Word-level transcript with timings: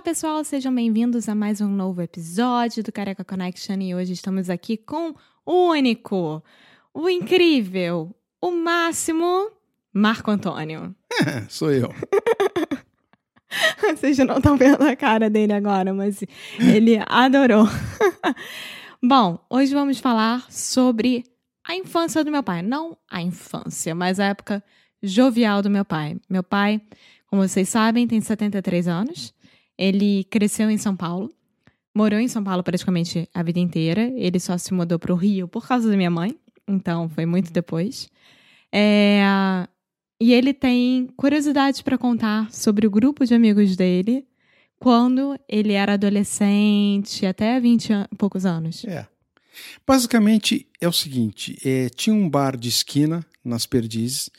Olá, 0.00 0.04
pessoal, 0.06 0.42
sejam 0.42 0.74
bem-vindos 0.74 1.28
a 1.28 1.34
mais 1.34 1.60
um 1.60 1.68
novo 1.68 2.00
episódio 2.00 2.82
do 2.82 2.90
Careca 2.90 3.22
Connection 3.22 3.78
e 3.82 3.94
hoje 3.94 4.14
estamos 4.14 4.48
aqui 4.48 4.78
com 4.78 5.14
o 5.44 5.68
único, 5.72 6.42
o 6.94 7.06
incrível, 7.06 8.10
o 8.40 8.50
máximo 8.50 9.50
Marco 9.92 10.30
Antônio. 10.30 10.96
Sou 11.50 11.70
eu. 11.70 11.92
Vocês 13.94 14.16
não 14.16 14.38
estão 14.38 14.56
vendo 14.56 14.82
a 14.84 14.96
cara 14.96 15.28
dele 15.28 15.52
agora, 15.52 15.92
mas 15.92 16.24
ele 16.58 16.98
adorou. 17.06 17.66
Bom, 19.04 19.38
hoje 19.50 19.74
vamos 19.74 19.98
falar 19.98 20.50
sobre 20.50 21.24
a 21.62 21.76
infância 21.76 22.24
do 22.24 22.30
meu 22.30 22.42
pai. 22.42 22.62
Não 22.62 22.96
a 23.06 23.20
infância, 23.20 23.94
mas 23.94 24.18
a 24.18 24.28
época 24.28 24.64
jovial 25.02 25.60
do 25.60 25.68
meu 25.68 25.84
pai. 25.84 26.16
Meu 26.26 26.42
pai, 26.42 26.80
como 27.26 27.46
vocês 27.46 27.68
sabem, 27.68 28.08
tem 28.08 28.18
73 28.18 28.88
anos. 28.88 29.38
Ele 29.80 30.24
cresceu 30.24 30.70
em 30.70 30.76
São 30.76 30.94
Paulo. 30.94 31.32
Morou 31.94 32.20
em 32.20 32.28
São 32.28 32.44
Paulo 32.44 32.62
praticamente 32.62 33.26
a 33.32 33.42
vida 33.42 33.58
inteira. 33.58 34.12
Ele 34.14 34.38
só 34.38 34.58
se 34.58 34.74
mudou 34.74 34.98
para 34.98 35.10
o 35.10 35.16
Rio 35.16 35.48
por 35.48 35.66
causa 35.66 35.88
da 35.88 35.96
minha 35.96 36.10
mãe. 36.10 36.38
Então, 36.68 37.08
foi 37.08 37.24
muito 37.24 37.50
depois. 37.50 38.10
É, 38.70 39.22
e 40.20 40.34
ele 40.34 40.52
tem 40.52 41.08
curiosidades 41.16 41.80
para 41.80 41.96
contar 41.96 42.52
sobre 42.52 42.86
o 42.86 42.90
grupo 42.90 43.24
de 43.24 43.32
amigos 43.32 43.74
dele 43.74 44.26
quando 44.78 45.38
ele 45.48 45.72
era 45.72 45.94
adolescente, 45.94 47.24
até 47.24 47.58
20 47.58 47.90
e 47.90 48.16
poucos 48.16 48.44
anos. 48.44 48.84
É. 48.84 49.06
Basicamente 49.86 50.68
é 50.78 50.86
o 50.86 50.92
seguinte: 50.92 51.58
é, 51.64 51.88
tinha 51.88 52.14
um 52.14 52.28
bar 52.28 52.54
de 52.54 52.68
esquina 52.68 53.24
nas 53.42 53.64
Perdizes 53.64 54.30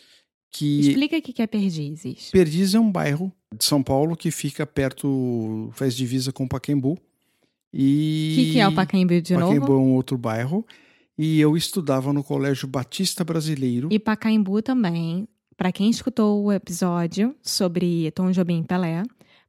que. 0.51 0.81
Explica 0.81 1.17
o 1.17 1.21
que 1.21 1.41
é 1.41 1.47
Perdizes. 1.47 2.29
Perdizes 2.31 2.75
é 2.75 2.79
um 2.79 2.91
bairro 2.91 3.31
de 3.57 3.63
São 3.65 3.81
Paulo 3.81 4.15
que 4.15 4.29
fica 4.31 4.65
perto, 4.65 5.69
faz 5.73 5.95
divisa 5.95 6.31
com 6.31 6.47
Pacaembu. 6.47 6.97
E. 7.73 8.31
O 8.33 8.35
que, 8.35 8.51
que 8.53 8.59
é 8.59 8.67
o 8.67 8.75
Pacaembu 8.75 9.21
de 9.21 9.33
Pacaembu 9.33 9.59
novo? 9.59 9.73
é 9.73 9.77
um 9.77 9.93
outro 9.93 10.17
bairro. 10.17 10.65
E 11.17 11.39
eu 11.39 11.55
estudava 11.55 12.11
no 12.11 12.23
Colégio 12.23 12.67
Batista 12.67 13.23
Brasileiro. 13.23 13.89
E 13.91 13.99
Pacaembu 13.99 14.61
também. 14.61 15.27
Para 15.55 15.71
quem 15.71 15.89
escutou 15.89 16.43
o 16.43 16.51
episódio 16.51 17.35
sobre 17.41 18.09
Tom 18.11 18.31
Jobim 18.31 18.61
e 18.61 18.63
Pelé, 18.63 19.03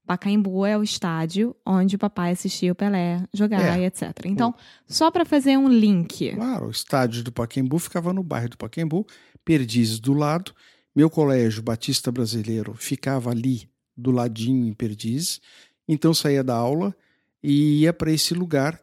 Pacaembu 0.07 0.67
é 0.67 0.77
o 0.77 0.83
estádio 0.83 1.57
onde 1.65 1.97
o 1.97 1.99
papai 1.99 2.33
assistia 2.33 2.71
o 2.71 2.75
Pelé 2.75 3.25
jogar 3.33 3.79
É. 3.79 3.81
e 3.81 3.85
etc. 3.87 4.13
Então, 4.27 4.55
só 4.87 5.11
para 5.11 5.25
fazer 5.25 5.57
um 5.57 5.69
link. 5.69 6.33
Claro, 6.35 6.67
o 6.67 6.71
estádio 6.71 7.23
do 7.25 7.33
Pacaembu 7.33 7.79
ficava 7.79 8.13
no 8.13 8.23
bairro 8.23 8.51
do 8.51 8.59
Pacaembu, 8.59 9.07
Perdizes 9.43 9.99
do 9.99 10.13
lado. 10.13 10.53
Meu 10.95 11.09
colégio 11.09 11.63
Batista 11.63 12.13
Brasileiro 12.13 12.75
ficava 12.75 13.31
ali 13.31 13.69
do 13.97 14.11
ladinho 14.11 14.67
em 14.67 14.73
Perdizes. 14.75 15.41
Então 15.89 16.13
saía 16.15 16.45
da 16.45 16.55
aula 16.55 16.95
e 17.43 17.81
ia 17.83 17.93
para 17.93 18.11
esse 18.13 18.35
lugar 18.35 18.81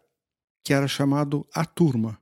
que 0.63 0.73
era 0.73 0.87
chamado 0.87 1.45
a 1.53 1.63
turma. 1.65 2.17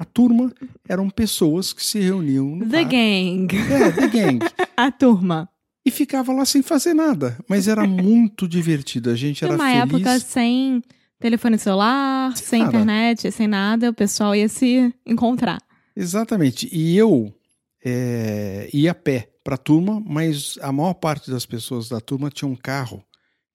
A 0.00 0.04
turma 0.04 0.52
eram 0.88 1.08
pessoas 1.10 1.72
que 1.72 1.84
se 1.84 1.98
reuniam 2.00 2.44
no 2.56 2.68
The 2.68 2.82
bar. 2.82 2.90
Gang. 2.90 3.48
É, 3.56 3.90
the 3.92 4.08
gang. 4.08 4.38
A 4.76 4.90
turma. 4.92 5.48
E 5.84 5.90
ficava 5.90 6.32
lá 6.32 6.44
sem 6.44 6.62
fazer 6.62 6.94
nada. 6.94 7.36
Mas 7.48 7.66
era 7.66 7.84
muito 7.86 8.46
divertido. 8.46 9.10
A 9.10 9.16
gente 9.16 9.44
era 9.44 9.54
Numa 9.56 9.68
feliz. 9.68 9.82
época 10.06 10.20
sem 10.20 10.82
telefone 11.18 11.58
celular, 11.58 12.36
sem 12.36 12.60
nada. 12.60 12.70
internet, 12.70 13.32
sem 13.32 13.48
nada, 13.48 13.90
o 13.90 13.94
pessoal 13.94 14.34
ia 14.36 14.48
se 14.48 14.92
encontrar. 15.06 15.60
Exatamente. 15.96 16.68
E 16.72 16.96
eu 16.96 17.32
é, 17.84 18.68
ia 18.72 18.92
a 18.92 18.94
pé 18.94 19.30
para 19.42 19.54
a 19.56 19.58
turma, 19.58 20.00
mas 20.06 20.58
a 20.62 20.70
maior 20.72 20.94
parte 20.94 21.30
das 21.30 21.44
pessoas 21.46 21.88
da 21.88 22.00
turma 22.00 22.30
tinha 22.30 22.48
um 22.48 22.56
carro. 22.56 23.04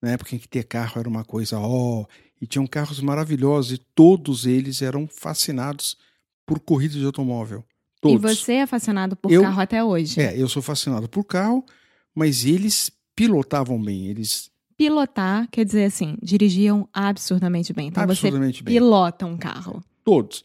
Na 0.02 0.12
época 0.12 0.36
em 0.36 0.40
que 0.40 0.48
ter 0.48 0.64
carro 0.64 1.00
era 1.00 1.10
uma 1.10 1.24
coisa, 1.24 1.58
ó, 1.60 2.06
e 2.42 2.46
tinham 2.46 2.68
carros 2.68 3.00
maravilhosos 3.00 3.72
e 3.72 3.78
todos 3.96 4.46
eles 4.46 4.82
eram 4.82 5.08
fascinados 5.08 5.98
por 6.46 6.60
corrida 6.60 6.94
de 6.98 7.06
automóvel. 7.06 7.64
Todos. 8.00 8.32
E 8.32 8.36
você 8.36 8.54
é 8.54 8.68
fascinado 8.68 9.16
por 9.16 9.32
Eu- 9.32 9.42
carro 9.42 9.60
até 9.62 9.84
hoje. 9.84 10.22
É, 10.22 10.40
eu 10.40 10.48
sou 10.48 10.62
fascinado 10.62 11.10
por 11.10 11.24
carro, 11.24 11.66
mas 12.14 12.46
eles 12.46 12.92
pilotavam 13.16 13.82
bem, 13.82 14.08
eles 14.08 14.52
Pilotar 14.78 15.48
quer 15.52 15.66
dizer 15.66 15.86
assim, 15.86 16.16
dirigiam 16.22 16.88
absurdamente 16.94 17.74
bem. 17.74 17.88
Então 17.88 18.04
absurdamente 18.04 18.60
você 18.60 18.64
bem. 18.64 18.76
pilota 18.76 19.26
um 19.26 19.36
carro. 19.36 19.84
Todos. 20.04 20.44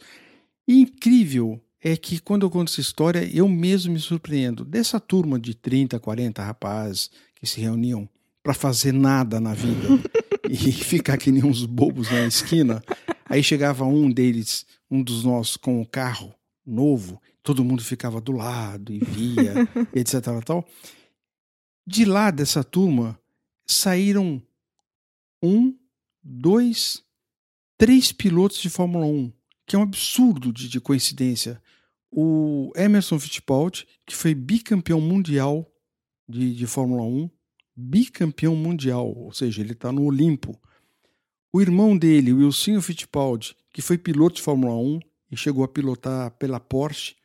E 0.66 0.80
incrível 0.80 1.60
é 1.82 1.96
que 1.96 2.20
quando 2.20 2.46
eu 2.46 2.50
conto 2.50 2.70
essa 2.70 2.80
história, 2.80 3.28
eu 3.34 3.48
mesmo 3.48 3.92
me 3.92 3.98
surpreendo. 3.98 4.64
Dessa 4.64 5.00
turma 5.00 5.38
de 5.38 5.52
30, 5.54 5.98
40 5.98 6.42
rapazes 6.42 7.10
que 7.34 7.46
se 7.46 7.60
reuniam 7.60 8.08
para 8.42 8.54
fazer 8.54 8.92
nada 8.92 9.40
na 9.40 9.52
vida 9.52 9.88
e 10.48 10.56
ficar 10.72 11.18
que 11.18 11.32
nem 11.32 11.44
uns 11.44 11.66
bobos 11.66 12.08
na 12.10 12.24
esquina, 12.24 12.82
aí 13.24 13.42
chegava 13.42 13.84
um 13.84 14.10
deles, 14.10 14.64
um 14.88 15.02
dos 15.02 15.24
nossos, 15.24 15.56
com 15.56 15.80
o 15.82 15.86
carro 15.86 16.32
novo, 16.64 17.20
todo 17.42 17.64
mundo 17.64 17.82
ficava 17.82 18.20
do 18.20 18.30
lado 18.30 18.92
e 18.92 19.00
via, 19.00 19.68
etc. 19.92 20.22
Tal. 20.44 20.64
De 21.84 22.04
lá 22.04 22.30
dessa 22.30 22.62
turma 22.62 23.18
saíram 23.66 24.40
um, 25.42 25.76
dois, 26.22 27.02
três 27.76 28.12
pilotos 28.12 28.58
de 28.58 28.70
Fórmula 28.70 29.04
1 29.06 29.32
que 29.66 29.76
é 29.76 29.78
um 29.78 29.82
absurdo 29.82 30.52
de, 30.52 30.68
de 30.68 30.80
coincidência. 30.80 31.58
O 32.14 32.70
Emerson 32.76 33.18
Fittipaldi, 33.18 33.86
que 34.04 34.14
foi 34.14 34.34
bicampeão 34.34 35.00
mundial 35.00 35.66
de, 36.28 36.54
de 36.54 36.66
Fórmula 36.66 37.02
1, 37.02 37.30
bicampeão 37.74 38.54
mundial, 38.54 39.10
ou 39.16 39.32
seja, 39.32 39.62
ele 39.62 39.72
está 39.72 39.90
no 39.90 40.04
Olimpo. 40.04 40.60
O 41.50 41.60
irmão 41.60 41.96
dele, 41.96 42.32
o 42.32 42.38
Wilsinho 42.38 42.82
Fittipaldi, 42.82 43.56
que 43.72 43.80
foi 43.80 43.96
piloto 43.96 44.36
de 44.36 44.42
Fórmula 44.42 44.74
1 44.74 45.00
e 45.30 45.36
chegou 45.36 45.64
a 45.64 45.68
pilotar 45.68 46.30
pela 46.32 46.60
Porsche, 46.60 47.16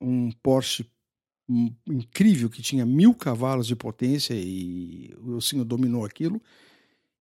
um 0.00 0.32
Porsche 0.32 0.84
hum, 1.48 1.72
incrível 1.86 2.50
que 2.50 2.60
tinha 2.60 2.84
mil 2.84 3.14
cavalos 3.14 3.68
de 3.68 3.76
potência 3.76 4.34
e 4.34 5.14
o 5.18 5.34
Wilsinho 5.34 5.64
dominou 5.64 6.04
aquilo. 6.04 6.42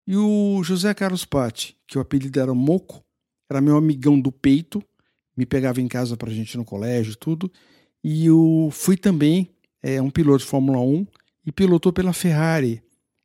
E 0.07 0.17
o 0.17 0.63
José 0.63 0.93
Carlos 0.95 1.25
Patti, 1.27 1.77
que 1.87 1.99
o 1.99 2.01
apelido 2.01 2.41
era 2.41 2.55
Moco, 2.55 3.05
era 3.51 3.61
meu 3.61 3.77
amigão 3.77 4.19
do 4.19 4.33
peito, 4.33 4.83
me 5.41 5.47
pegava 5.47 5.81
em 5.81 5.89
casa 5.89 6.19
pra 6.19 6.31
gente 6.31 6.53
ir 6.53 6.59
no 6.59 6.67
colégio 6.67 7.13
e 7.13 7.17
tudo. 7.17 7.51
E 8.05 8.27
eu 8.27 8.69
fui 8.71 8.95
também 8.95 9.49
é, 9.83 10.01
um 10.01 10.11
piloto 10.11 10.41
de 10.41 10.45
Fórmula 10.45 10.79
1 10.81 11.07
e 11.47 11.51
pilotou 11.51 11.91
pela 11.95 12.13
Ferrari, 12.13 12.83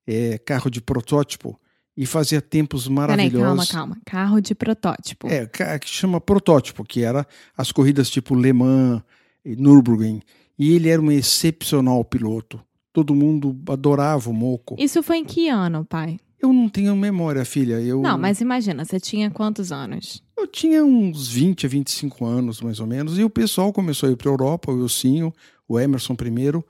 é, 0.08 0.38
carro 0.38 0.70
de 0.70 0.80
protótipo, 0.80 1.60
e 1.98 2.06
fazia 2.06 2.42
tempos 2.42 2.84
Peraí, 2.84 2.96
maravilhosos. 2.96 3.70
calma, 3.70 3.96
calma. 3.96 4.02
Carro 4.06 4.40
de 4.40 4.56
protótipo. 4.56 5.28
É, 5.28 5.46
que 5.78 5.90
chama 5.90 6.22
protótipo, 6.22 6.86
que 6.86 7.04
era 7.04 7.28
as 7.58 7.74
corridas 7.74 8.10
tipo 8.10 8.34
Le 8.34 8.54
Mans, 8.54 9.02
e 9.44 9.58
Nürburgring. 9.58 10.22
E 10.58 10.74
ele 10.74 10.88
era 10.88 11.02
um 11.02 11.12
excepcional 11.12 12.04
piloto. 12.06 12.64
Todo 12.94 13.14
mundo 13.14 13.62
adorava 13.68 14.30
o 14.30 14.34
Moco. 14.34 14.78
Isso 14.80 15.04
foi 15.04 15.18
em 15.18 15.26
que 15.26 15.50
ano, 15.50 15.84
pai? 15.84 16.18
Eu 16.42 16.54
não 16.54 16.70
tenho 16.70 16.96
memória, 16.96 17.44
filha. 17.44 17.82
Eu, 17.82 18.02
Não, 18.02 18.18
mas 18.18 18.40
imagina, 18.40 18.86
você 18.86 19.00
tinha 19.00 19.30
quantos 19.30 19.72
anos? 19.72 20.24
Eu 20.38 20.48
tinha 20.48 20.84
uns 20.84 21.30
20 21.30 21.66
a 21.66 21.70
25 21.70 22.26
anos, 22.26 22.62
mais 22.62 22.80
ou 22.80 22.88
menos, 22.88 23.18
e 23.18 23.24
o 23.24 23.30
pessoal 23.30 23.72
começou 23.72 24.10
a 24.10 24.12
ir 24.12 24.16
para 24.18 24.30
a 24.30 24.34
Europa, 24.34 24.72
o 24.72 24.76
Wilsinho, 24.82 25.34
o 25.68 25.80
Emerson 25.80 26.16
primeiro, 26.16 26.64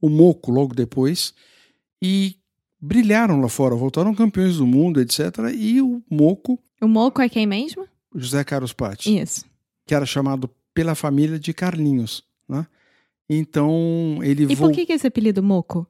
o 0.00 0.08
Moco 0.08 0.50
logo 0.50 0.74
depois, 0.74 1.34
e 2.02 2.36
brilharam 2.80 3.40
lá 3.40 3.48
fora, 3.48 3.74
voltaram 3.74 4.14
campeões 4.14 4.56
do 4.56 4.66
mundo, 4.66 5.00
etc. 5.00 5.20
E 5.54 5.82
o 5.82 6.02
Moco, 6.10 6.58
O 6.80 6.88
Moco 6.88 7.20
é 7.20 7.28
quem 7.28 7.46
mesmo? 7.46 7.86
José 8.14 8.42
Carlos 8.42 8.72
Patti, 8.72 9.18
Isso. 9.20 9.44
que 9.86 9.94
era 9.94 10.06
chamado 10.06 10.48
pela 10.72 10.94
família 10.94 11.38
de 11.38 11.52
Carlinhos, 11.52 12.24
né? 12.48 12.66
Então 13.28 14.18
ele 14.22 14.44
E 14.50 14.54
vol- 14.54 14.68
por 14.68 14.74
que, 14.74 14.86
que 14.86 14.92
esse 14.94 15.06
apelido 15.06 15.42
Moco? 15.42 15.86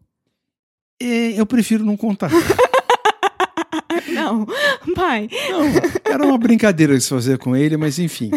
É, 1.01 1.41
eu 1.41 1.47
prefiro 1.47 1.85
não 1.85 1.97
contar. 1.97 2.31
Não, 4.25 4.47
pai. 4.95 5.29
Não, 5.51 5.63
era 6.13 6.25
uma 6.25 6.39
brincadeira 6.39 6.97
de 6.97 7.03
se 7.03 7.09
fazer 7.09 7.39
com 7.39 7.57
ele, 7.57 7.77
mas 7.77 7.99
enfim, 7.99 8.31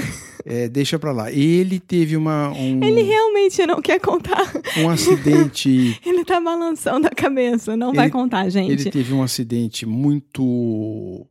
é, 0.45 0.67
deixa 0.67 0.97
pra 0.99 1.11
lá. 1.11 1.31
Ele 1.31 1.79
teve 1.79 2.15
uma, 2.17 2.49
um, 2.51 2.83
Ele 2.83 3.01
realmente 3.03 3.65
não 3.65 3.81
quer 3.81 3.99
contar. 3.99 4.51
um 4.77 4.89
acidente. 4.89 5.99
Ele 6.05 6.23
tá 6.25 6.39
balançando 6.41 7.07
a 7.07 7.11
cabeça. 7.11 7.75
Não 7.77 7.93
vai 7.93 8.05
Ele- 8.05 8.11
contar, 8.13 8.49
gente. 8.49 8.71
Ele 8.71 8.89
teve 8.91 9.13
um 9.13 9.23
acidente 9.23 9.85
muito 9.85 11.25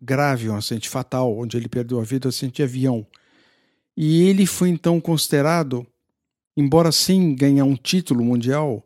grave, 0.00 0.48
um 0.48 0.56
acidente 0.56 0.88
fatal, 0.88 1.36
onde 1.36 1.56
ele 1.56 1.68
perdeu 1.68 2.00
a 2.00 2.04
vida, 2.04 2.28
um 2.28 2.30
acidente 2.30 2.56
de 2.56 2.62
avião. 2.62 3.06
E 3.96 4.22
ele 4.28 4.46
foi 4.46 4.68
então 4.68 5.00
considerado, 5.00 5.84
embora 6.56 6.92
sem 6.92 7.34
ganhar 7.34 7.64
um 7.64 7.74
título 7.74 8.24
mundial, 8.24 8.84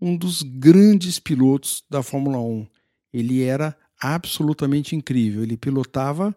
um 0.00 0.16
dos 0.16 0.42
grandes 0.42 1.18
pilotos 1.18 1.84
da 1.90 2.02
Fórmula 2.02 2.38
1. 2.40 2.66
Ele 3.12 3.42
era 3.42 3.76
absolutamente 4.00 4.94
incrível. 4.96 5.42
Ele 5.42 5.56
pilotava, 5.56 6.36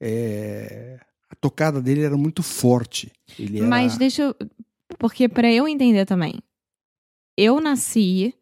é, 0.00 1.00
a 1.30 1.34
tocada 1.34 1.80
dele 1.80 2.02
era 2.02 2.16
muito 2.16 2.42
forte. 2.42 3.12
Era... 3.38 3.66
Mas 3.66 3.96
deixa 3.96 4.22
eu. 4.22 4.36
Porque 4.98 5.28
pra 5.28 5.52
eu 5.52 5.66
entender 5.66 6.04
também. 6.04 6.40
Eu 7.36 7.60
nasci. 7.60 8.34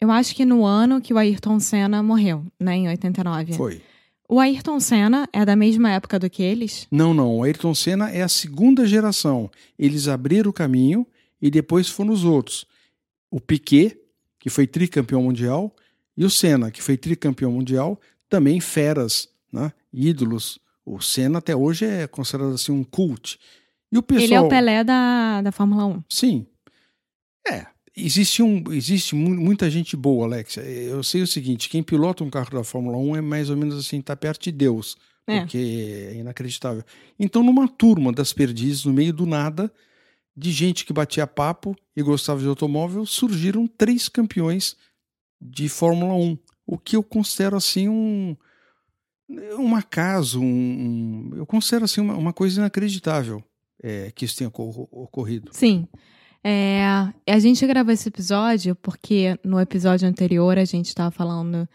Eu 0.00 0.10
acho 0.10 0.34
que 0.34 0.44
no 0.44 0.64
ano 0.64 1.00
que 1.00 1.12
o 1.12 1.18
Ayrton 1.18 1.58
Senna 1.58 2.02
morreu, 2.02 2.44
né? 2.60 2.76
Em 2.76 2.88
89. 2.88 3.54
Foi. 3.54 3.82
O 4.28 4.38
Ayrton 4.38 4.78
Senna 4.78 5.26
é 5.32 5.44
da 5.44 5.56
mesma 5.56 5.90
época 5.90 6.18
do 6.18 6.28
que 6.28 6.42
eles? 6.42 6.86
Não, 6.90 7.14
não. 7.14 7.38
O 7.38 7.42
Ayrton 7.42 7.74
Senna 7.74 8.10
é 8.10 8.22
a 8.22 8.28
segunda 8.28 8.86
geração. 8.86 9.50
Eles 9.78 10.06
abriram 10.06 10.50
o 10.50 10.52
caminho 10.52 11.06
e 11.40 11.50
depois 11.50 11.88
foram 11.88 12.12
os 12.12 12.24
outros. 12.24 12.66
O 13.30 13.40
Piquet, 13.40 13.98
que 14.38 14.50
foi 14.50 14.66
tricampeão 14.66 15.22
mundial, 15.22 15.74
e 16.18 16.24
o 16.24 16.28
Senna, 16.30 16.70
que 16.70 16.82
foi 16.82 16.96
tricampeão 16.96 17.52
mundial, 17.52 17.98
também 18.28 18.60
feras, 18.60 19.28
né? 19.52 19.72
ídolos. 19.92 20.58
O 20.84 21.00
Senna 21.00 21.38
até 21.38 21.54
hoje 21.54 21.84
é 21.84 22.06
considerado 22.08 22.54
assim 22.54 22.72
um 22.72 22.82
cult. 22.82 23.38
E 23.92 23.96
o 23.96 24.02
pessoal, 24.02 24.24
Ele 24.24 24.34
é 24.34 24.40
o 24.40 24.48
Pelé 24.48 24.82
da, 24.82 25.40
da 25.42 25.52
Fórmula 25.52 25.86
1. 25.86 26.02
Sim. 26.10 26.44
É. 27.46 27.66
Existe, 27.96 28.42
um, 28.42 28.62
existe 28.72 29.14
mu- 29.14 29.34
muita 29.34 29.70
gente 29.70 29.96
boa, 29.96 30.26
Alexa. 30.26 30.60
Eu 30.60 31.02
sei 31.02 31.22
o 31.22 31.26
seguinte: 31.26 31.68
quem 31.68 31.82
pilota 31.82 32.22
um 32.24 32.30
carro 32.30 32.50
da 32.50 32.64
Fórmula 32.64 32.96
1 32.98 33.16
é 33.16 33.20
mais 33.20 33.48
ou 33.48 33.56
menos 33.56 33.78
assim, 33.78 34.00
tá 34.00 34.14
perto 34.16 34.42
de 34.42 34.52
Deus. 34.52 34.96
É. 35.26 35.40
Porque 35.40 35.58
é 36.10 36.14
inacreditável. 36.16 36.82
Então, 37.18 37.42
numa 37.42 37.68
turma 37.68 38.12
das 38.12 38.32
perdizes, 38.32 38.84
no 38.84 38.92
meio 38.92 39.12
do 39.12 39.24
nada, 39.26 39.70
de 40.36 40.50
gente 40.50 40.84
que 40.84 40.92
batia 40.92 41.26
papo 41.26 41.76
e 41.96 42.02
gostava 42.02 42.40
de 42.40 42.46
automóvel, 42.46 43.04
surgiram 43.04 43.66
três 43.66 44.08
campeões 44.08 44.76
de 45.40 45.68
Fórmula 45.68 46.14
1. 46.14 46.38
O 46.66 46.78
que 46.78 46.96
eu 46.96 47.02
considero 47.02 47.56
assim 47.56 47.88
um. 47.88 48.36
Um 49.58 49.74
acaso, 49.76 50.40
um, 50.40 50.44
um- 50.44 51.36
eu 51.36 51.44
considero 51.44 51.84
assim 51.84 52.00
uma, 52.00 52.14
uma 52.16 52.32
coisa 52.32 52.60
inacreditável 52.60 53.44
é, 53.82 54.10
que 54.10 54.24
isso 54.24 54.36
tenha 54.38 54.48
ocor- 54.48 54.88
ocorrido. 54.90 55.50
Sim. 55.52 55.86
É, 56.42 56.80
a 57.26 57.38
gente 57.38 57.66
gravou 57.66 57.92
esse 57.92 58.08
episódio 58.08 58.74
porque 58.76 59.38
no 59.44 59.60
episódio 59.60 60.08
anterior 60.08 60.56
a 60.56 60.64
gente 60.64 60.86
estava 60.86 61.10
falando 61.10 61.68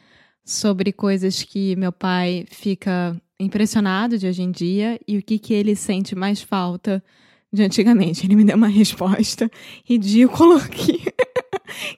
sobre 0.43 0.91
coisas 0.91 1.43
que 1.43 1.75
meu 1.75 1.91
pai 1.91 2.45
fica 2.49 3.15
impressionado 3.39 4.17
de 4.17 4.25
hoje 4.25 4.41
em 4.41 4.49
dia 4.51 4.99
e 5.07 5.19
o 5.19 5.21
que, 5.21 5.37
que 5.37 5.53
ele 5.53 5.75
sente 5.75 6.15
mais 6.15 6.41
falta 6.41 7.03
de 7.51 7.61
antigamente. 7.61 8.25
Ele 8.25 8.35
me 8.35 8.43
deu 8.45 8.57
uma 8.57 8.67
resposta 8.67 9.47
ridícula 9.85 10.59
que, 10.69 11.03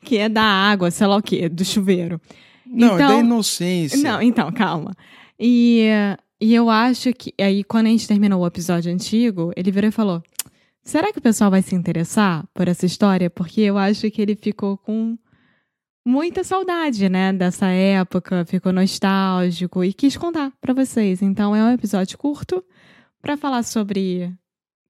que 0.04 0.18
é 0.18 0.28
da 0.30 0.44
água, 0.44 0.90
sei 0.92 1.08
lá 1.08 1.18
o 1.18 1.22
quê, 1.22 1.48
do 1.50 1.64
chuveiro. 1.66 2.20
Não, 2.66 2.96
é 2.96 2.98
da 2.98 3.06
Então- 3.06 3.20
inocência. 3.22 3.98
Não, 4.02 4.22
então, 4.22 4.52
calma. 4.52 4.96
E, 5.40 5.88
e 6.42 6.54
eu 6.54 6.70
acho 6.70 7.14
que. 7.14 7.34
Aí, 7.40 7.64
quando 7.64 7.88
a 7.88 7.90
gente 7.90 8.08
terminou 8.08 8.42
o 8.42 8.48
episódio 8.48 8.92
antigo, 8.92 9.52
ele 9.56 9.72
virou 9.72 9.90
e 9.90 9.92
falou: 9.92 10.24
Será 10.84 11.12
que 11.12 11.20
o 11.20 11.22
pessoal 11.22 11.50
vai 11.52 11.62
se 11.62 11.76
interessar 11.76 12.46
por 12.54 12.68
essa 12.68 12.86
história? 12.86 13.30
Porque 13.30 13.62
eu 13.62 13.78
acho 13.78 14.10
que 14.12 14.22
ele 14.22 14.36
ficou 14.36 14.78
com 14.78 15.18
muita 16.06 16.44
saudade, 16.44 17.10
né, 17.10 17.34
dessa 17.34 17.66
época, 17.68 18.46
ficou 18.46 18.72
nostálgico 18.72 19.84
e 19.84 19.92
quis 19.92 20.16
contar 20.16 20.52
pra 20.62 20.74
vocês. 20.74 21.22
Então, 21.22 21.56
é 21.56 21.64
um 21.64 21.72
episódio 21.74 22.18
curto 22.18 22.64
pra 23.22 23.36
falar 23.36 23.64
sobre 23.64 24.32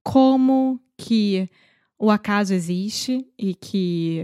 como 0.04 0.80
que 0.98 1.50
o 1.98 2.12
acaso 2.12 2.54
existe 2.54 3.26
e 3.40 3.56
que, 3.56 4.24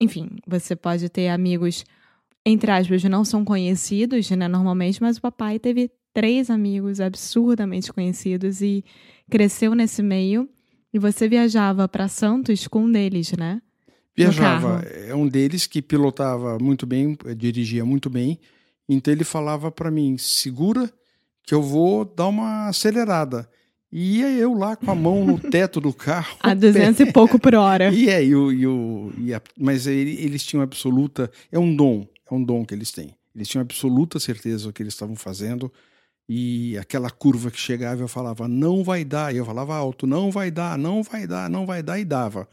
enfim, 0.00 0.28
você 0.46 0.76
pode 0.76 1.08
ter 1.08 1.28
amigos 1.28 1.84
entre 2.44 2.70
aspas, 2.70 3.04
não 3.04 3.24
são 3.24 3.44
conhecidos, 3.44 4.30
né, 4.30 4.48
normalmente, 4.48 5.02
mas 5.02 5.18
o 5.18 5.20
papai 5.20 5.58
teve 5.58 5.90
três 6.14 6.48
amigos 6.50 7.00
absurdamente 7.00 7.92
conhecidos 7.92 8.62
e 8.62 8.84
cresceu 9.30 9.74
nesse 9.74 10.02
meio. 10.02 10.48
E 10.92 10.98
você 10.98 11.28
viajava 11.28 11.86
para 11.86 12.08
Santos 12.08 12.66
com 12.66 12.84
um 12.84 12.90
deles, 12.90 13.32
né? 13.32 13.60
Viajava. 14.16 14.80
É 14.82 15.14
um 15.14 15.28
deles 15.28 15.66
que 15.66 15.82
pilotava 15.82 16.58
muito 16.58 16.86
bem, 16.86 17.16
eh, 17.26 17.34
dirigia 17.34 17.84
muito 17.84 18.08
bem. 18.08 18.40
Então 18.88 19.12
ele 19.12 19.22
falava 19.22 19.70
para 19.70 19.90
mim: 19.90 20.16
segura 20.16 20.90
que 21.44 21.54
eu 21.54 21.62
vou 21.62 22.06
dar 22.06 22.28
uma 22.28 22.68
acelerada. 22.68 23.48
E 23.90 24.18
ia 24.18 24.28
eu 24.30 24.52
lá 24.54 24.76
com 24.76 24.90
a 24.90 24.94
mão 24.94 25.24
no 25.24 25.38
teto 25.38 25.80
do 25.80 25.92
carro. 25.92 26.36
A 26.40 26.52
200 26.54 27.00
e 27.00 27.06
pouco 27.12 27.38
por 27.38 27.54
hora. 27.54 27.92
E 27.92 28.08
é, 28.10 28.22
e 28.24 28.34
o, 28.34 28.52
e 28.52 28.66
o, 28.66 29.12
e 29.18 29.32
a- 29.34 29.40
mas 29.58 29.86
ele- 29.86 30.16
eles 30.20 30.44
tinham 30.44 30.62
absoluta. 30.62 31.30
É 31.50 31.58
um 31.58 31.74
dom, 31.74 32.06
é 32.30 32.34
um 32.34 32.42
dom 32.44 32.64
que 32.64 32.74
eles 32.74 32.90
têm. 32.92 33.14
Eles 33.34 33.48
tinham 33.48 33.62
absoluta 33.62 34.20
certeza 34.20 34.66
do 34.66 34.72
que 34.72 34.82
eles 34.82 34.92
estavam 34.94 35.16
fazendo. 35.16 35.72
E 36.28 36.76
aquela 36.76 37.08
curva 37.08 37.50
que 37.50 37.58
chegava, 37.58 38.02
eu 38.02 38.08
falava, 38.08 38.46
não 38.46 38.84
vai 38.84 39.04
dar. 39.04 39.34
E 39.34 39.38
eu 39.38 39.46
falava 39.46 39.74
alto, 39.74 40.06
não 40.06 40.30
vai 40.30 40.50
dar, 40.50 40.76
não 40.76 41.02
vai 41.02 41.26
dar, 41.26 41.48
não 41.48 41.64
vai 41.64 41.82
dar, 41.82 41.98
e 41.98 42.04
dava. 42.04 42.46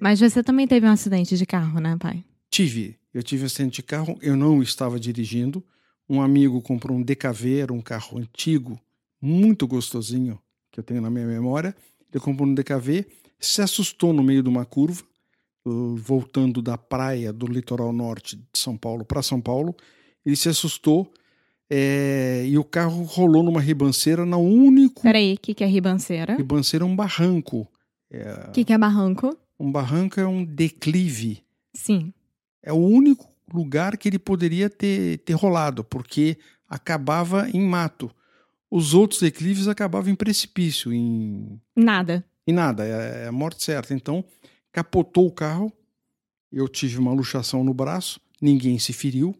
Mas 0.00 0.20
você 0.20 0.42
também 0.42 0.66
teve 0.66 0.86
um 0.86 0.90
acidente 0.90 1.36
de 1.38 1.46
carro, 1.46 1.80
né, 1.80 1.96
pai? 1.98 2.22
Tive. 2.50 2.98
Eu 3.14 3.22
tive 3.22 3.44
um 3.44 3.46
acidente 3.46 3.76
de 3.76 3.82
carro, 3.82 4.18
eu 4.20 4.36
não 4.36 4.62
estava 4.62 5.00
dirigindo. 5.00 5.64
Um 6.08 6.20
amigo 6.20 6.60
comprou 6.60 6.96
um 6.98 7.02
DKV, 7.02 7.60
era 7.60 7.72
um 7.72 7.80
carro 7.80 8.18
antigo, 8.18 8.78
muito 9.20 9.66
gostosinho, 9.66 10.38
que 10.72 10.80
eu 10.80 10.84
tenho 10.84 11.00
na 11.00 11.10
minha 11.10 11.26
memória. 11.26 11.76
Ele 12.12 12.24
comprou 12.24 12.48
um 12.48 12.54
DKV, 12.54 13.06
se 13.38 13.62
assustou 13.62 14.12
no 14.12 14.22
meio 14.22 14.42
de 14.42 14.48
uma 14.48 14.64
curva, 14.64 15.02
uh, 15.64 15.96
voltando 15.96 16.60
da 16.60 16.76
praia 16.76 17.32
do 17.32 17.46
litoral 17.46 17.92
norte 17.92 18.36
de 18.36 18.58
São 18.58 18.76
Paulo 18.76 19.04
para 19.04 19.22
São 19.22 19.40
Paulo. 19.40 19.76
Ele 20.24 20.36
se 20.36 20.48
assustou 20.48 21.12
é, 21.70 22.44
e 22.46 22.58
o 22.58 22.64
carro 22.64 23.02
rolou 23.04 23.42
numa 23.42 23.60
ribanceira, 23.60 24.26
na 24.26 24.36
único 24.36 25.02
Peraí, 25.02 25.34
o 25.34 25.38
que, 25.38 25.54
que 25.54 25.64
é 25.64 25.66
ribanceira? 25.66 26.36
ribanceira 26.36 26.84
é 26.84 26.88
um 26.88 26.94
barranco. 26.94 27.68
O 28.48 28.52
que, 28.52 28.62
que 28.62 28.72
é 28.74 28.78
barranco? 28.78 29.34
Um 29.58 29.72
barranco 29.72 30.20
é 30.20 30.26
um 30.26 30.44
declive. 30.44 31.42
Sim. 31.74 32.12
é 32.62 32.70
o 32.70 32.76
único 32.76 33.26
lugar 33.52 33.96
que 33.96 34.06
ele 34.06 34.18
poderia 34.18 34.68
ter, 34.68 35.18
ter 35.18 35.32
rolado, 35.32 35.82
porque 35.82 36.36
acabava 36.68 37.48
em 37.48 37.60
mato. 37.66 38.10
Os 38.74 38.94
outros 38.94 39.20
declives 39.20 39.68
acabavam 39.68 40.10
em 40.10 40.14
precipício, 40.14 40.90
em, 40.94 41.60
Nada. 41.76 42.24
em 42.46 42.52
nada, 42.54 42.86
é, 42.86 43.24
é 43.24 43.28
a 43.28 43.32
morte 43.32 43.62
certa. 43.62 43.92
Então, 43.92 44.24
capotou 44.72 45.26
o 45.26 45.30
carro, 45.30 45.70
eu 46.50 46.66
tive 46.66 46.98
uma 46.98 47.12
luxação 47.12 47.62
no 47.62 47.74
braço, 47.74 48.18
ninguém 48.40 48.78
se 48.78 48.94
feriu, 48.94 49.36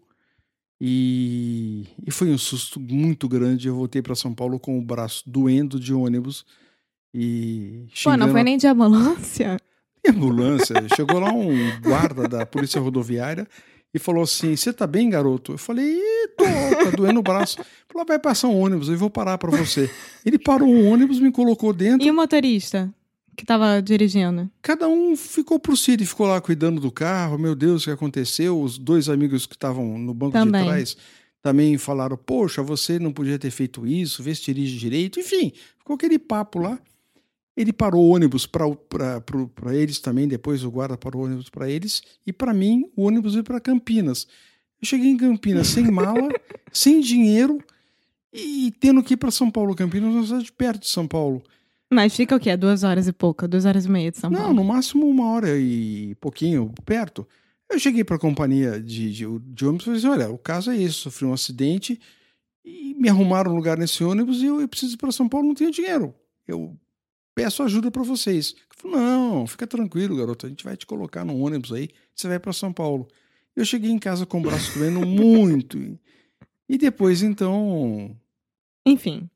e, 0.79 1.87
e 2.07 2.11
foi 2.11 2.31
um 2.31 2.37
susto 2.37 2.79
muito 2.79 3.27
grande. 3.27 3.69
Eu 3.69 3.77
voltei 3.77 4.03
para 4.03 4.15
São 4.15 4.35
Paulo 4.35 4.61
com 4.61 4.79
o 4.79 4.83
braço 4.83 5.23
doendo 5.27 5.81
de 5.81 5.95
ônibus 5.95 6.45
e 7.15 7.87
Pô, 8.03 8.11
não 8.11 8.27
xingando 8.27 8.33
foi 8.33 8.43
nem 8.43 8.59
de 8.59 8.67
ambulância? 8.67 9.57
e 10.05 10.11
ambulância. 10.13 10.75
Chegou 10.95 11.21
lá 11.21 11.33
um 11.33 11.81
guarda 11.81 12.29
da 12.29 12.45
polícia 12.45 12.81
rodoviária 12.81 13.49
e 13.95 13.99
falou 13.99 14.23
assim: 14.23 14.57
Você 14.57 14.73
tá 14.73 14.87
bem, 14.87 15.11
garoto? 15.11 15.53
Eu 15.53 15.59
falei: 15.59 15.85
"Ih, 15.87 16.29
Tô, 16.37 16.45
tá 16.45 16.91
doendo 16.97 17.21
o 17.21 17.23
braço. 17.23 17.59
Falou: 17.89 18.07
Vai 18.07 18.19
passar 18.19 18.49
um 18.49 18.59
ônibus, 18.59 18.89
eu 18.89 18.97
vou 18.97 19.11
parar 19.11 19.39
pra 19.39 19.51
você. 19.51 19.91
Ele 20.25 20.39
parou 20.39 20.69
um 20.69 20.91
ônibus, 20.91 21.21
me 21.21 21.31
colocou 21.31 21.73
dentro. 21.73 22.07
E 22.07 22.11
o 22.11 22.15
motorista 22.15 22.93
que 23.37 23.45
tava 23.45 23.81
dirigindo? 23.81 24.51
Cada 24.61 24.89
um 24.89 25.17
ficou 25.17 25.59
por 25.59 25.77
si, 25.77 25.93
ele 25.93 26.05
ficou 26.05 26.27
lá 26.27 26.41
cuidando 26.41 26.81
do 26.81 26.91
carro. 26.91 27.39
Meu 27.39 27.55
Deus, 27.55 27.83
o 27.83 27.85
que 27.87 27.91
aconteceu? 27.91 28.61
Os 28.61 28.79
dois 28.79 29.09
amigos 29.09 29.47
que 29.47 29.55
estavam 29.55 29.99
no 29.99 30.13
banco 30.15 30.33
Também. 30.33 30.63
de 30.63 30.69
trás 30.69 30.97
também 31.43 31.77
falaram: 31.77 32.17
Poxa, 32.17 32.63
você 32.63 32.99
não 32.99 33.13
podia 33.13 33.39
ter 33.39 33.51
feito 33.51 33.87
isso, 33.87 34.23
vê 34.23 34.35
se 34.35 34.43
dirige 34.43 34.79
direito. 34.79 35.19
Enfim, 35.19 35.53
ficou 35.79 35.97
aquele 35.97 36.19
papo 36.19 36.61
lá. 36.61 36.79
Ele 37.57 37.73
parou 37.73 38.05
o 38.05 38.15
ônibus 38.15 38.47
para 38.47 39.23
eles 39.73 39.99
também, 39.99 40.27
depois 40.27 40.65
o 40.65 40.71
guarda 40.71 40.97
parou 40.97 41.23
o 41.23 41.25
ônibus 41.27 41.51
para 41.51 41.69
eles, 41.69 42.03
e 42.27 42.33
para 42.33 42.55
mim 42.55 42.91
o 42.97 43.03
ônibus 43.03 43.35
veio 43.35 43.45
para 43.45 43.61
Campinas. 43.61 44.27
Eu 44.81 44.87
cheguei 44.87 45.11
em 45.11 45.17
Campinas 45.17 45.69
sem 45.69 45.91
mala, 45.91 46.29
sem 46.73 47.01
dinheiro 47.01 47.59
e 48.33 48.73
tendo 48.81 49.03
que 49.03 49.15
ir 49.15 49.17
para 49.19 49.31
São 49.31 49.51
Paulo. 49.51 49.75
Campinas 49.75 50.09
é 50.09 50.17
uma 50.17 50.25
cidade 50.25 50.53
perto 50.53 50.81
de 50.81 50.89
São 50.89 51.07
Paulo. 51.07 51.43
Mas 51.93 52.17
fica 52.17 52.35
o 52.35 52.41
quê? 52.41 52.57
Duas 52.57 52.83
horas 52.85 53.07
e 53.07 53.13
pouca, 53.13 53.47
duas 53.47 53.67
horas 53.67 53.85
e 53.85 53.91
meia 53.91 54.11
de 54.11 54.19
São 54.19 54.31
Não, 54.31 54.41
Paulo. 54.41 54.55
no 54.55 54.65
máximo 54.65 55.07
uma 55.07 55.31
hora 55.31 55.59
e 55.59 56.15
pouquinho 56.15 56.73
perto. 56.87 57.29
Eu 57.71 57.79
cheguei 57.79 58.03
para 58.03 58.17
a 58.17 58.19
companhia 58.19 58.81
de, 58.81 59.13
de, 59.13 59.27
de 59.39 59.67
ônibus 59.67 59.83
e 59.83 59.85
falei 59.85 59.99
assim: 59.99 60.09
olha, 60.09 60.31
o 60.31 60.39
caso 60.39 60.71
é 60.71 60.77
esse, 60.77 60.95
sofri 60.95 61.27
um 61.27 61.35
acidente 61.35 62.01
e 62.65 62.95
me 62.95 63.11
arrumaram 63.11 63.53
um 63.53 63.57
lugar 63.57 63.77
nesse 63.77 64.03
ônibus 64.03 64.41
e 64.41 64.47
eu, 64.47 64.61
eu 64.61 64.69
preciso 64.69 64.95
ir 64.95 64.97
para 64.97 65.13
São 65.13 65.29
Paulo, 65.29 65.49
não 65.49 65.55
tenho 65.55 65.71
dinheiro. 65.71 66.15
Eu 66.49 66.79
peço 67.35 67.63
ajuda 67.63 67.91
para 67.91 68.03
vocês. 68.03 68.55
Falei, 68.77 68.97
não, 68.97 69.47
fica 69.47 69.67
tranquilo, 69.67 70.17
garoto, 70.17 70.47
a 70.47 70.49
gente 70.49 70.65
vai 70.65 70.77
te 70.77 70.87
colocar 70.87 71.25
num 71.25 71.41
ônibus 71.43 71.73
aí, 71.73 71.89
você 72.15 72.29
vai 72.29 72.39
para 72.39 72.53
São 72.53 72.73
Paulo. 72.73 73.09
Eu 73.55 73.65
cheguei 73.65 73.91
em 73.91 73.99
casa 73.99 74.25
com 74.25 74.39
o 74.39 74.43
braço 74.43 74.79
doendo 74.79 75.05
muito. 75.07 75.79
E 76.69 76.79
depois, 76.79 77.23
então, 77.23 78.17
Enfim, 78.87 79.29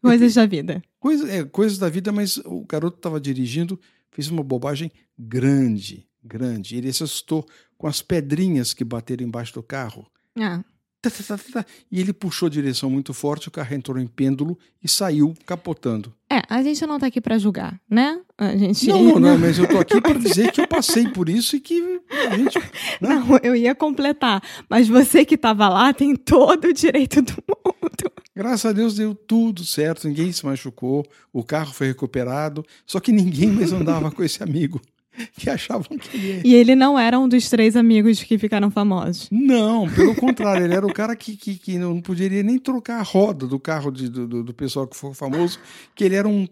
coisas 0.00 0.34
da 0.34 0.46
vida. 0.46 0.82
Coisa, 1.00 1.30
é, 1.30 1.44
coisas 1.44 1.76
da 1.76 1.88
vida, 1.88 2.12
mas 2.12 2.36
o 2.38 2.64
garoto 2.64 2.96
estava 2.96 3.20
dirigindo, 3.20 3.78
fez 4.10 4.28
uma 4.28 4.42
bobagem 4.42 4.90
grande, 5.18 6.06
grande. 6.22 6.76
Ele 6.76 6.92
se 6.92 7.02
assustou 7.02 7.46
com 7.76 7.86
as 7.86 8.00
pedrinhas 8.00 8.72
que 8.72 8.84
bateram 8.84 9.26
embaixo 9.26 9.54
do 9.54 9.62
carro. 9.62 10.06
Ah, 10.38 10.64
Tá, 11.10 11.36
tá, 11.36 11.38
tá. 11.52 11.66
E 11.90 12.00
ele 12.00 12.12
puxou 12.12 12.46
a 12.46 12.50
direção 12.50 12.88
muito 12.88 13.12
forte, 13.12 13.48
o 13.48 13.50
carro 13.50 13.74
entrou 13.74 13.98
em 13.98 14.06
pêndulo 14.06 14.58
e 14.82 14.88
saiu 14.88 15.34
capotando. 15.46 16.12
é, 16.30 16.42
a 16.48 16.62
gente 16.62 16.84
não 16.86 16.98
tá 16.98 17.06
aqui 17.06 17.20
pra 17.20 17.38
julgar, 17.38 17.80
né? 17.88 18.20
A 18.38 18.56
gente. 18.56 18.86
Não, 18.88 19.02
não, 19.02 19.20
não, 19.20 19.38
mas 19.38 19.58
eu 19.58 19.68
tô 19.68 19.78
aqui 19.78 20.00
para 20.00 20.18
dizer 20.18 20.50
que 20.52 20.60
eu 20.60 20.66
passei 20.68 21.08
por 21.08 21.28
isso 21.28 21.56
e 21.56 21.60
que 21.60 22.00
a 22.10 22.36
gente. 22.36 22.58
né? 22.58 22.68
Não, 23.00 23.38
eu 23.42 23.54
ia 23.54 23.74
completar. 23.74 24.42
Mas 24.68 24.88
você 24.88 25.24
que 25.24 25.36
tava 25.36 25.68
lá 25.68 25.92
tem 25.92 26.16
todo 26.16 26.66
o 26.66 26.72
direito 26.72 27.22
do 27.22 27.34
mundo. 27.48 28.12
Graças 28.36 28.66
a 28.66 28.72
Deus 28.72 28.96
deu 28.96 29.14
tudo 29.14 29.64
certo, 29.64 30.08
ninguém 30.08 30.32
se 30.32 30.44
machucou, 30.44 31.06
o 31.32 31.44
carro 31.44 31.72
foi 31.72 31.86
recuperado, 31.86 32.66
só 32.84 32.98
que 32.98 33.12
ninguém 33.12 33.48
mais 33.48 33.72
andava 33.72 34.10
com 34.10 34.24
esse 34.24 34.42
amigo 34.42 34.80
que 35.38 35.48
achavam 35.48 35.96
que 35.98 36.16
ele 36.16 36.42
E 36.44 36.54
ele 36.54 36.74
não 36.74 36.98
era 36.98 37.18
um 37.18 37.28
dos 37.28 37.48
três 37.48 37.76
amigos 37.76 38.22
que 38.22 38.38
ficaram 38.38 38.70
famosos. 38.70 39.28
Não, 39.30 39.88
pelo 39.90 40.14
contrário, 40.16 40.64
ele 40.64 40.74
era 40.74 40.86
o 40.86 40.92
cara 40.92 41.14
que, 41.16 41.36
que, 41.36 41.56
que 41.56 41.78
não 41.78 42.00
poderia 42.00 42.42
nem 42.42 42.58
trocar 42.58 42.98
a 43.00 43.02
roda 43.02 43.46
do 43.46 43.58
carro 43.58 43.90
de- 43.90 44.08
do, 44.08 44.42
do, 44.42 44.54
pessoal 44.54 44.86
que 44.86 44.96
foi 44.96 45.14
famoso, 45.14 45.58
que 45.94 46.04
ele 46.04 46.14
era 46.14 46.28
um 46.28 46.46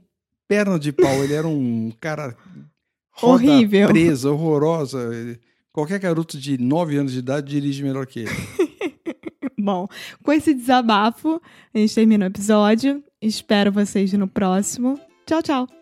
perna 0.46 0.78
de 0.78 0.92
pau, 0.92 1.24
ele 1.24 1.32
era 1.34 1.46
um 1.46 1.92
cara 2.00 2.36
roda 3.10 3.44
Horrível. 3.44 3.88
presa, 3.88 4.30
horrorosa. 4.30 5.10
Qualquer 5.72 5.98
garoto 5.98 6.38
de 6.38 6.58
9 6.58 6.96
anos 6.96 7.12
de 7.12 7.18
idade 7.20 7.50
dirige 7.50 7.82
melhor 7.82 8.06
que 8.06 8.20
ele. 8.20 8.30
Bom, 9.58 9.86
com 10.22 10.32
esse 10.32 10.52
desabafo, 10.52 11.40
a 11.72 11.78
gente 11.78 11.94
termina 11.94 12.26
o 12.26 12.28
episódio. 12.28 13.02
Espero 13.20 13.70
vocês 13.70 14.12
no 14.12 14.26
próximo. 14.26 14.98
Tchau, 15.24 15.40
tchau. 15.40 15.81